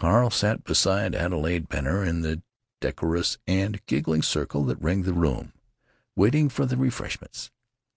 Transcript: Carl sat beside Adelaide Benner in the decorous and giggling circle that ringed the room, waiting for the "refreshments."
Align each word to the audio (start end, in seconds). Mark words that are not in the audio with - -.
Carl 0.00 0.30
sat 0.30 0.64
beside 0.64 1.14
Adelaide 1.14 1.68
Benner 1.68 2.02
in 2.02 2.22
the 2.22 2.42
decorous 2.80 3.38
and 3.46 3.80
giggling 3.86 4.20
circle 4.20 4.64
that 4.64 4.82
ringed 4.82 5.04
the 5.04 5.14
room, 5.14 5.52
waiting 6.16 6.48
for 6.48 6.66
the 6.66 6.76
"refreshments." 6.76 7.52